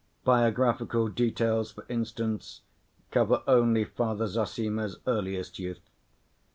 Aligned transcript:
Biographical 0.23 1.09
details, 1.09 1.71
for 1.73 1.85
instance, 1.87 2.61
cover 3.11 3.43
only 3.45 3.83
Father 3.85 4.25
Zossima's 4.25 4.97
earliest 5.05 5.59
youth. 5.59 5.91